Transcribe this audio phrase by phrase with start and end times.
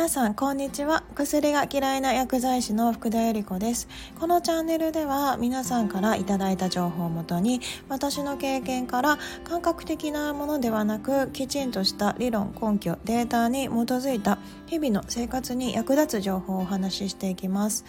[0.00, 1.04] 皆さんこんにちは。
[1.14, 3.86] 薬が嫌いな薬剤師の福田由里子です。
[4.18, 14.38] このチャンネルでは皆さんからいただいた情報をもとに私の経験から感覚的なものではなくきちんとした理論根拠データに基づいた
[14.70, 17.84] 日々の生活に役立つ情報をお話ししていきます。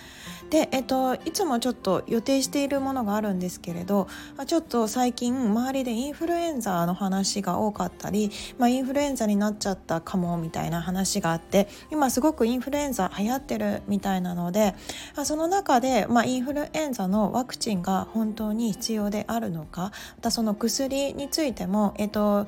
[0.50, 4.08] でえっといつもちょっと予定しているものがあるんですけれど
[4.48, 14.76] ちょっと最近周りでインフルエンザの話が多かったり、まあ、インフルエンザになっちゃったかもみたいな話があって今すごくインフルエンザ流行ってるみたいなので
[15.24, 22.48] その中で、まあ、インフルエンザのワクチンが本当に必要であるのかまたその薬についても、えっと、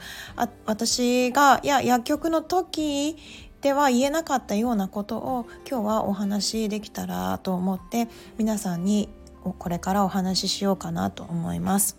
[0.66, 3.16] 私がいや薬局の時
[3.64, 9.08] では言えなかったようなことを今日はお話しできたらと思って皆さんに
[9.42, 11.98] これからお話ししようかなと思います。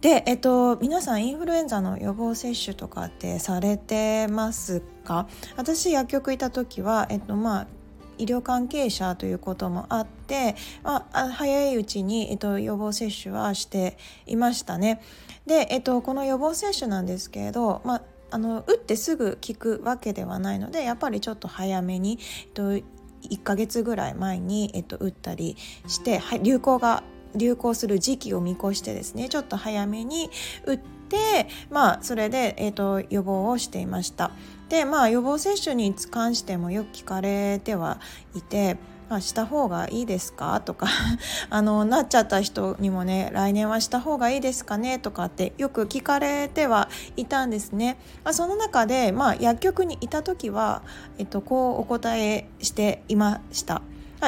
[0.00, 5.28] で、えっと、皆さんインフルエンザの予防接種とかってされてますか？
[5.56, 7.66] 私薬局いた時は、えっとまあ、
[8.18, 15.00] 医療関係者ということもあって、まあ、早いうちに、えっと、予防接種はしていましたね。
[15.46, 30.30] で、えっと、この予防接種なんですけれど、まあ、あの打ってすぐ効くわけではないのでやっぱりちょっと早めに、えっと、1ヶ月ぐらい前に、えっと、打ったりして流行が流行する時期を見越してですねちょっと早めに
[30.64, 34.32] 打ってまあそれで、えーと、予防をしていました。
[34.68, 38.00] でまあ予防接種に関してもよく聞かれては
[38.34, 38.78] いて
[39.12, 40.62] まあ、した方がいいですか？
[40.62, 40.86] とか
[41.50, 44.98] あのなっちゃった人にもね来年はした方がいいですかね？
[44.98, 47.98] とかってよく聞かれてはいたんですね。
[48.24, 50.82] まあ、その中で、まあ、薬局にいた時は、
[51.18, 53.82] えっと、こうお答えしていました。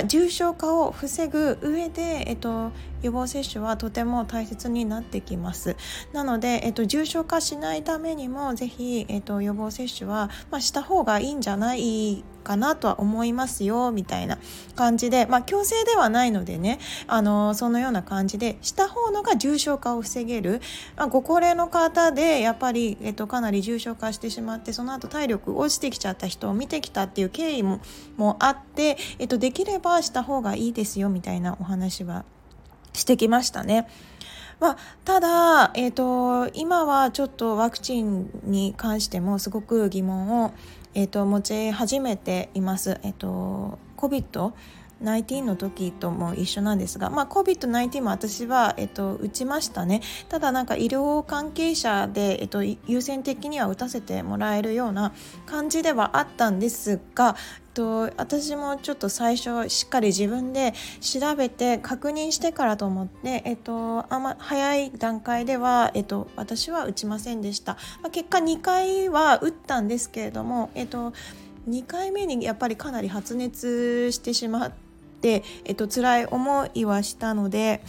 [0.06, 2.72] 重症化を防ぐ上で、えっと、
[3.05, 5.77] 予防接種はとても大切になってきます。
[6.12, 14.38] なので、えっと、重症化しないためにもぜひ、えっと、予防接種は、まあ、した方がいいんじゃないかなとは思いますよみたいな
[14.76, 16.78] 感じで、まあ、強制ではないのでね
[17.09, 20.60] あのそのような感じでした方のが重症化を防げる、
[20.97, 27.81] まあ、ご高齢の方でやっぱり、えっと、かなり重症化してしまってその後体力落ちてきちゃった人を見てきたっていう経緯も
[28.16, 32.25] もあって、えっと、できればした方がいいですよみたいなお話は
[33.04, 33.87] してきましたね。
[34.60, 40.54] まあ、ただ、えーと、今はちょっとワクチンに関してもすごく疑問を、
[40.94, 42.98] えーと、持ち始めています。
[43.03, 44.53] えーと、COVID
[45.04, 50.00] 19の時とも一緒なんですが、まあ、COVID-19 も私は、えっと、打ちましたね。
[50.28, 55.12] ただなんか医療関係者で、えっと、優先的には打たせてもらえるような
[55.47, 71.12] 感じではあったんですが、えっと私もちょっと最初しっかり自分で調べて確認してからと思って、えっと、あんま早い段階では、えっと、私は打ちませんでした、まあ、結果2回は打ったんですけれども、えっと、
[71.69, 74.72] 2回目にやっぱりかなり発熱してしまっ、
[75.28, 77.82] えっと辛い思いはしたので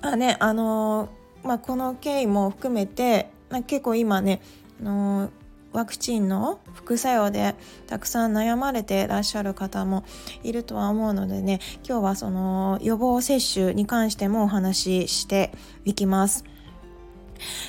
[0.00, 1.08] あ、ねあの
[1.42, 4.40] まあ、この経緯も含めて、ま、結構今ね
[4.80, 5.30] あの
[5.72, 7.54] ワクチンの副作用で
[7.86, 10.04] たくさん悩まれてらっしゃる方も
[10.42, 15.52] いるとは思うのでね今日はその予防接種に関してもお話しして
[15.84, 16.44] いきます。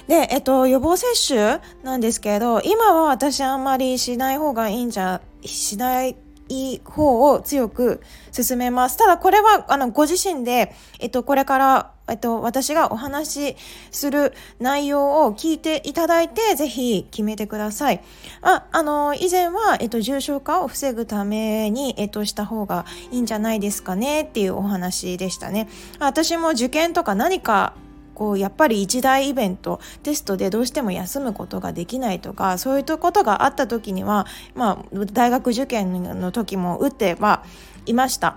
[0.07, 6.15] で、えっと、予防接種なんですけど今は私あんまりしない方がいいんじゃしない
[6.49, 8.01] いい方を強く
[8.31, 8.97] 進めます。
[8.97, 13.57] ただこれはあのご自身で、えっと、これからえっと、私がお話し
[13.91, 18.01] する内容を聞いていただいて、ぜひ決めてください。
[18.41, 25.69] あ、あの、以前は、えっと、重症化を防ぐために、えっと、した方がいいんじゃないですかねっていうお話でしたね。
[25.99, 27.73] 私も受験とか何か
[28.19, 37.45] こうやっぱり一大イベントテストでどうしても休むことができないとかそういうことがあった時には、まあ、大学受験の時も打っては
[37.85, 38.35] いました。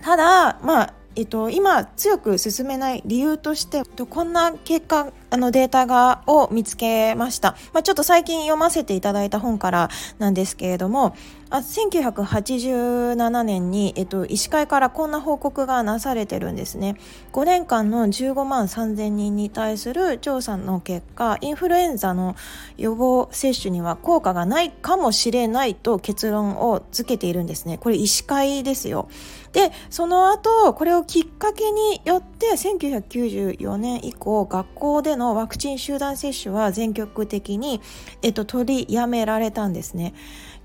[0.00, 9.90] ただ、まあえっと、今強く進めない理由としてこんな結果あのデータがを見つけました、まあ、ちょっと最近読ませていただいた本から
[10.20, 11.16] なんですけれども
[11.50, 16.96] あ1987年に、えっと、医師会からこんな報告がなされてるんですね。
[17.32, 22.34] 5年間の15万3000人に対する調査の結果インフルエンザの
[22.76, 27.78] 予防接種には効果がないかもしれないと結論をつけているんですね。
[27.78, 29.08] これ医師会ですよ。
[29.52, 37.80] でその後これをきっかけによって1994年以降学校でののワクチン集団接種は全局的に、
[38.22, 40.14] えっと、取りやめられたんですね。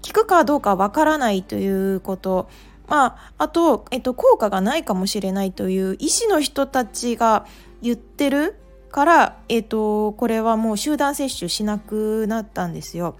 [0.05, 2.49] 効くかどうかわからないということ。
[2.87, 7.45] まあ、あと、えっと、効果がないかもしれないという医師の人たちが
[7.81, 8.55] 言ってる
[8.91, 13.15] から、えっと、これはもう集団接種しなくなったんですよ。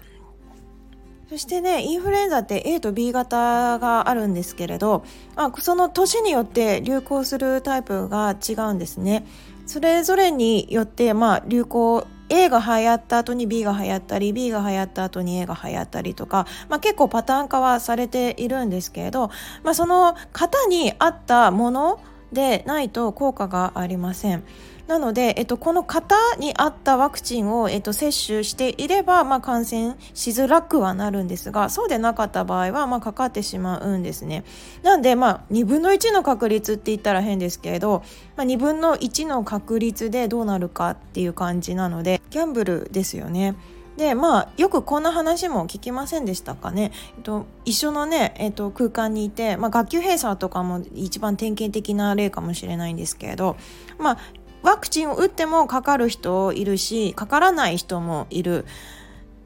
[1.28, 5.04] そしてねインフルエンザって A と B 型があるんですけれど、
[5.36, 9.24] あ、その年によって流行するタイプが違うんですね。
[9.70, 19.30] それぞれによって、まあ、流行 A が流行った後に B が流行ったり B が流行った後に A が流行ったりとか、まあ、結構パターン化はされているんですけれど、
[19.62, 22.00] まあ、その型に合ったもの
[22.32, 24.42] でないと効果がありません。
[24.90, 34.42] なので、えっと、この型に合ったワクチンを、えっと、接種していれば、まあ、感染しづらくはなるんですがそうでなかった場合は、まあ、かかってしまうんですね。
[34.82, 38.02] なんで、まあ、2分の1の確率って言ったら変ですけれど、
[38.34, 43.54] まあ、2分の1の確率でどうなるかっていう感じなのでギャンブルですよね。
[44.00, 53.58] でまあよくこんな話も聞きませんでしたかね、えっと、一緒のね、えっと、空間にいて、まあ、学級閉鎖とかも一番典型的な例かもしれないんですけれど、
[53.98, 54.18] まあ、
[54.62, 58.64] ワクチンを打ってもかかる人いるしかからない人もいる。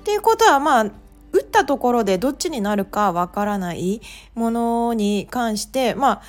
[0.00, 0.84] っていうことはまあ
[1.32, 4.00] 打ったところでどっちになるかわからない
[4.34, 6.22] ものに関してまあ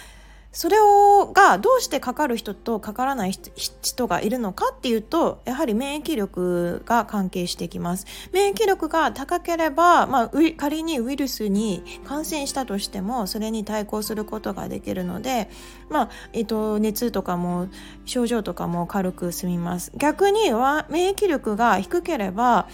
[0.56, 15.50] それをがどうしてかかる人とかからない人がいるのかっていうとやはり免疫力が関係してきます免疫力が高ければ、まあ、仮にウイルスに感染したとしてもそれに対抗することができるので、
[15.90, 17.68] まあえっと、熱とかも
[18.06, 22.69] 症状とかも軽く済みます逆には免疫力が低ければ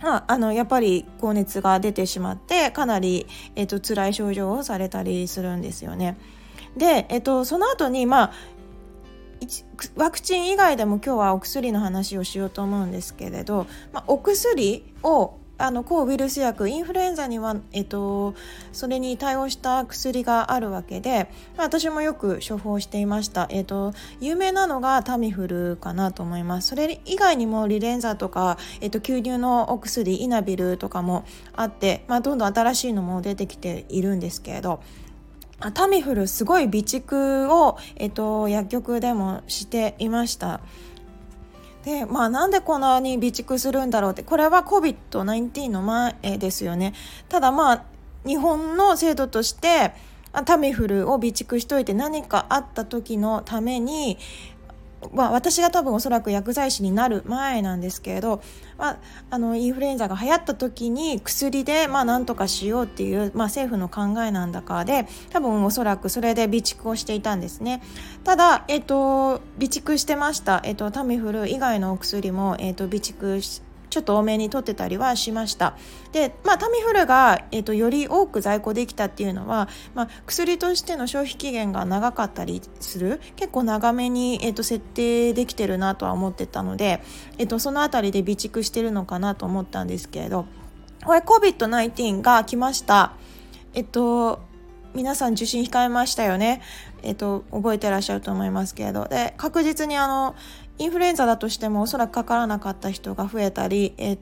[0.00, 3.26] ああのやっぱり高熱が出てしまってかなり、
[3.56, 6.16] えっと辛い症状をされたりするんですよね。
[6.76, 8.32] で、えっと、その後にまあ
[9.96, 18.34] ワクチン以外でも今日はお薬の話をしようと思うんですけれど、まあ、お薬をあの抗ウイルス薬インフルエンザには、えっと、
[18.72, 26.68] それに対応した薬があるわけで、まあ、私もよく処方していました、えっと、有名なのがタミフルかなと思います。
[26.68, 31.24] それ以外にもリレンザとか、えっと、吸入のお薬イナビルとかも
[31.54, 34.82] あって、まあ、どんどん新しいのも出てきているんですけれど
[35.74, 40.60] タミフルすごい備蓄を、えっと、薬局でもしていました。
[41.84, 46.92] でまあなんでこんなに備蓄するんだろうってこれは COVID-19 の前ですよね
[47.30, 47.84] ただまあ
[48.26, 49.92] 日本の制度として
[50.44, 54.18] タミフルを備蓄しといて何かあった時のために
[55.12, 58.42] ま、私が多分おそらく薬剤師になる前なんですけれど、
[58.78, 58.98] まあ、
[59.30, 67.82] あのインフルエンザが流行った時に薬でまあ何とかしようっていう、まあ、政府の考えなんだかで多分おそらくそれで備蓄をしていたんですね。
[68.24, 75.76] ただ、えっと、備蓄してました、えっと、タミフル以外のお薬も、えっと、備蓄してちょっと多めに取ってたりはしました
[76.12, 87.02] で、まあ、タミフルが、えーと、より多く在庫できたっていうのは、まあ、薬としての消費期限が長かったりする結構長めに、えーと、設定できてるなとは思ってたので、
[87.38, 90.46] えーと、その辺りで備蓄してるのかなと思ったんですけれど
[91.04, 93.12] これ COVID-19 が来ました
[93.74, 94.48] えっと
[94.92, 96.60] 皆さん受診控えましたよね？
[97.04, 99.06] えっと、覚えてらっしゃると思いますけれど。
[99.06, 100.34] で、確実にあの、
[100.80, 104.16] インフルエンザだとしてもおそらくかからなかった人が増えたり、え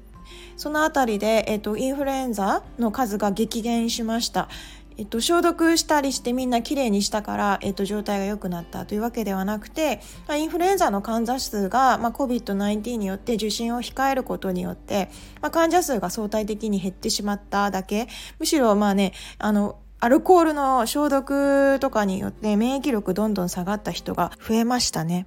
[0.56, 4.48] その辺りで、えっと、インフルエンザの数が激減しました。
[4.96, 10.00] えっと、消毒したりしてみんなきれいにしたから、えっと、状態が良くなったというわけではなくて、
[10.36, 18.08] インフルエンザの患者数が、まあ、COVID-19 によって受診を控えることによって、まあ、患者数が相対的に減ってしまっただけ
[18.40, 25.26] むしろまあねあのアルコールの消毒とかによって免疫力どんどん下がった人が増えましたね。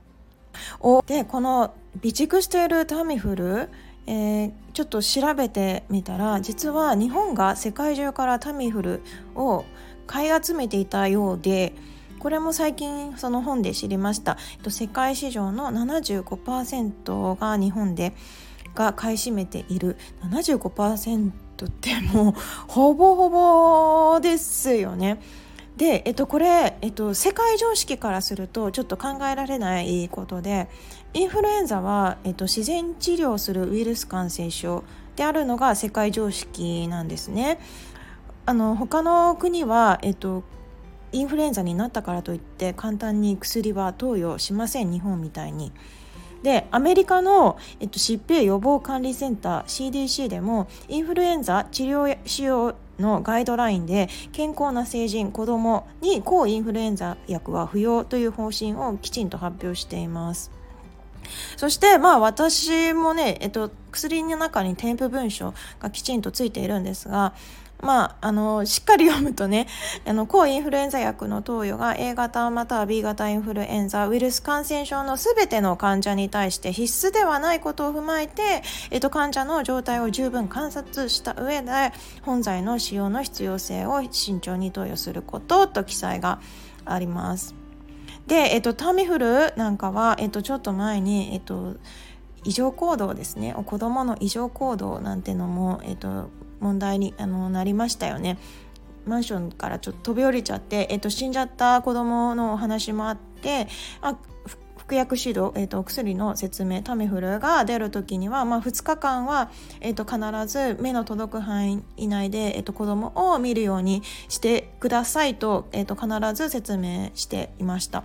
[1.05, 3.69] でこの備蓄しているタミフル、
[4.07, 9.01] えー、ちょっと調べてみたら実は日本が世界中からタミフル
[9.35, 9.65] を
[10.07, 11.73] 買い集めていたようで
[12.19, 18.13] これも最近その本で知りました世界市場の75%が日本で
[18.75, 21.31] が買い占めている75%
[21.65, 22.33] ってもう
[22.67, 25.21] ほぼほぼですよね。
[25.81, 30.69] で、えっと、これ、えっと、世界常識からするとちょっと考えられないことで
[31.15, 34.83] インフルエンザは、えっと、自然治療するウイルス感染症
[35.15, 37.59] であるのが世界常識なんですね。
[38.45, 40.43] あの他の国は、えっと、
[41.13, 45.71] インフルエンザになったからといって簡単に薬は投与しません日本みたいに。
[46.43, 60.51] でアメリカの、えっと、疾病予防管理センター CDC でもインフルエンザ治療使用のガイドラインで健康な成人子どもに抗インフルエンザ薬は不要という方針をきちんと発表しています。
[61.57, 67.33] そしてまあ私もね、えっと、薬の中に添付文書がきちんとついているんですが
[67.81, 69.67] まあ、あのしっかり読むとね
[70.05, 81.71] あの抗インフルエンザ薬の投与が A 型または B 型インフルエンザウイルス感染症のすべての患者に対して必須ではないことを踏まえて、えっと、患者の状態を十分観察した上で
[82.23, 86.39] 本剤の使用の必要性を慎重に投与することと記載が
[86.85, 87.55] あります。
[88.27, 91.75] で、えっと、タミフルなんかは、えっと、ちょっと前に、えっと、
[92.43, 96.29] 異常行動ですね子どもの異常行動なんてのも、えっと、
[96.61, 98.37] 問題にあのなりましたよね。
[99.05, 103.67] マンションからちょっと飛び降りちゃって、えっと、死んじゃった子供のお話もあって
[103.99, 104.15] あ
[104.77, 109.49] 服薬指導、えーと、お薬の説明タミフルが出る時には、まあ、2日間は、
[109.79, 118.03] えーと、必ず目の届く範囲以内で、えーと、子供を見るようにしてくださいと,、えー、と必ず説明していました。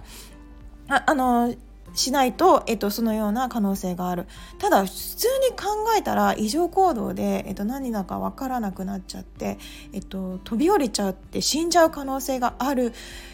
[0.88, 1.52] ああの
[1.96, 4.26] しないと、えっと、そのような可能性がある
[4.58, 5.66] ただ普通に考
[5.98, 9.58] えたら異常行動で、えっと、何だか分からなくなっちゃって、
[9.92, 12.92] えっと、飛び降りちゃって死んじゃう可能性がある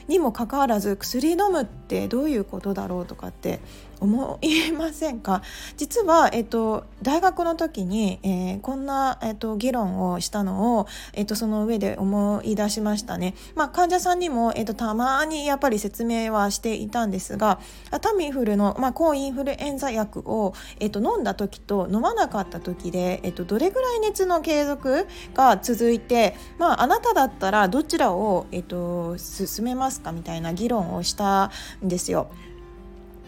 [0.08, 3.60] にもかかわらず薬飲むってどういうことだろうとかって
[4.00, 5.42] 思いませんか？
[5.78, 13.34] 実は、えっと、大学の時に、えー、こんな、えっと、議論をしたのを、えっと、その上で思い出しましたね。
[13.54, 17.60] まあ、患者さんにも、えっと、たまにやっぱり説明はしていたんですが
[18.00, 31.50] タミフルの、まあ、抗インフルエンザ薬を、えっと、飲んだ時と飲まなかった時で、えっと、どれぐらい熱の継続が続いて、まあ、あなただったらどちらを、えっと、進めますかみたいな議論をした
[31.84, 32.30] んですよ。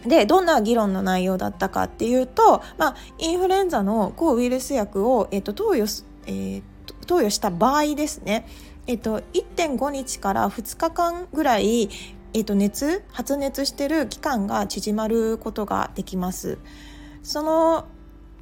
[0.05, 6.63] でどんな議論の内容だったかっていうと、まあ、インフルエンザの抗ウイルス薬を、えっと、投与えー、
[7.07, 8.47] 投与した場合ですね、
[8.87, 11.89] えっと、1.5日から2日間ぐらい、
[12.35, 16.57] えっと、熱発熱してる期間が縮まることができます。
[17.23, 17.85] その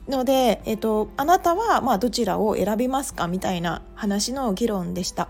[0.08, 5.30] ので、えっと、あなたはまあどちらを選びますかみたいな話の議論でした。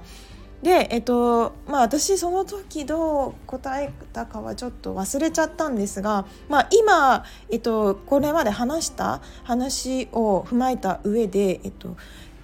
[0.64, 11.98] でえっとまあ私その時どう答えたかはちょっと忘れちゃったんですが、まあ、今、えっと、これまで話した話を踏まえた上で、えっと、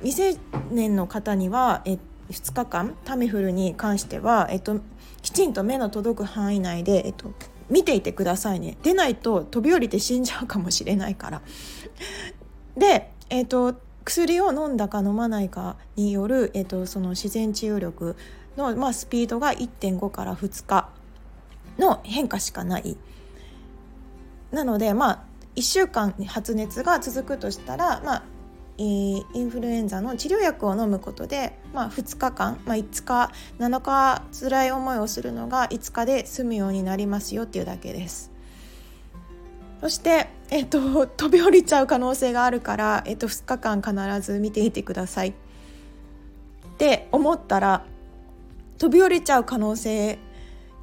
[0.03, 0.37] 未成
[0.69, 1.97] 年の方には、え
[2.29, 4.79] 2日間タミフルに関しては、えっと、
[5.21, 7.31] きちんと目の届く範囲内で、えっと、
[7.69, 11.41] 見ていてくださいね出ないと飛び降りて死んじゃうかもしれないから。
[12.77, 18.15] で、えっと薬を飲んだか飲まないかによる、えっと、その自然治癒力
[18.57, 20.89] の、まあ、スピードが1.5から2日
[21.77, 22.97] の変化しかない。
[24.51, 25.23] なのでまあ
[25.55, 28.23] 1週間発熱が続くとしたら、まあ、
[28.81, 38.31] インフルエンザの治療薬を飲むことで、まあ、2日間、まあ、5日7日辛い思いをするのが5日で済むようになりますよっていうだけです。
[39.81, 45.33] そして、えっと、飛び降りちゃう可能性があるから、えっと、2日間必ず見ていてくださいっ
[46.77, 47.85] て思ったら
[48.77, 50.19] 飛び降りちゃう可能性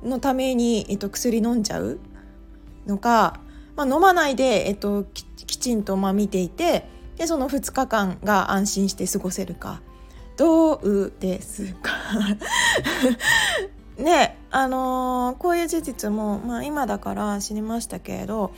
[0.03, 1.99] のために、えっと、薬飲んじゃう
[2.87, 3.41] のか、
[3.75, 9.81] まあ、飲まないで、えっと、ききちんとまあ見ていてでその2日間が安心して過ごせるか。
[10.37, 11.93] どうですか？
[13.97, 18.53] ねあのー、こういう事実も、まあ、今だから知りましたけれど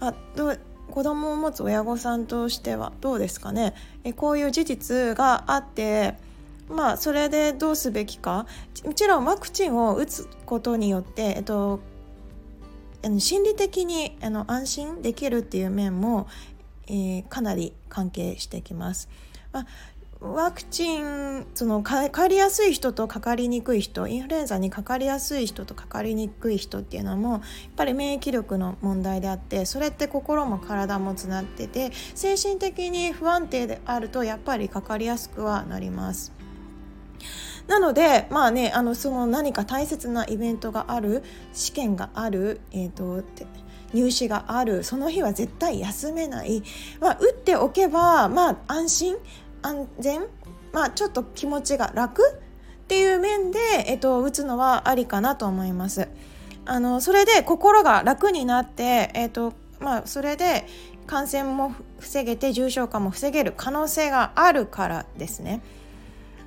[0.00, 0.54] あど
[0.90, 3.74] 子供を持つ親御さんとしてはどうですかね？
[4.04, 6.14] えこういう事実があって
[6.68, 8.46] まあそれでどうすべきか？
[8.84, 11.80] もちろんワクチンを打つことによって、えっと、
[13.18, 16.26] 心理的にあの安心できるっていう面も、
[16.86, 19.08] えー、かなり関係してきます。
[19.52, 19.66] まあ
[20.20, 27.40] ワクチンそのかかりやすい人とかかりにくい人インフルエンザにかかりやすい人とかかりにくい人っていうのもやっ
[27.76, 36.32] ぱり免疫力の問題であってそれって心も体もつなってて精神的に不安定であるとやっぱりかかりやすくはなります。
[37.66, 41.22] なのでまあねあのその何か大切なイベントがある
[41.52, 43.22] 試験がある、えーと、
[43.94, 46.62] 入試があるその日は絶対休めない、
[47.00, 49.16] まあ、打っておけば、まあ、安心
[49.62, 50.26] 安全、
[50.72, 52.22] まあ、ちょっと気持ちが楽
[52.84, 56.08] っていう面で、えっと、打つのはありかなと思います。
[56.66, 60.66] あのそれで心が楽になって、えっとまあ、それで
[61.06, 65.62] 感染も防げて重症化も防げる可能性があるからですね。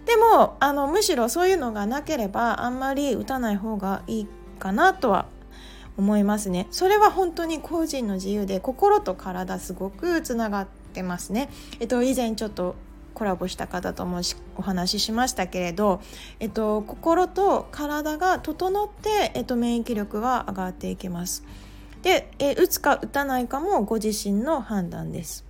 [0.06, 4.28] でもあのむしろそういうのがなければあんまり打たない方がいい
[4.58, 5.26] かなとは
[5.98, 6.68] 思いますね。
[6.72, 11.50] それは本当に個人の自由で心と体すごくつながってますね。
[11.80, 12.76] えっと以前ちょっと
[13.18, 14.22] コラボした方とも
[14.58, 16.02] お話ししましたけれど、
[16.40, 21.44] えっと、心と体が整って、えっと、免疫力は上がっていきます。
[22.04, 25.46] で、え打つか打たないかもご自身の判断です。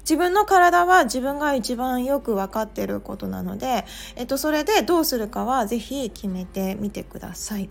[0.00, 3.86] 自分の体は自分が一番よく分かってることなので、
[4.16, 7.70] えっと、それでどうするかは是非決めてみてください。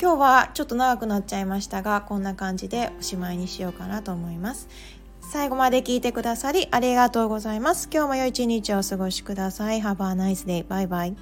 [0.00, 4.68] 今日はちょっと長くなっちゃいましたがこんな感じでおしまいにしようかなと思います。
[5.20, 7.88] 最後まで聞いてくださりありがとうございます。
[7.92, 9.80] 今日も良い一日をお過ごしください。
[9.80, 10.66] Have a nice day.
[10.66, 11.16] バイバイ